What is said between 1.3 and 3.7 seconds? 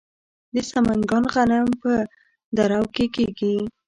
غنم په درو کې کیږي.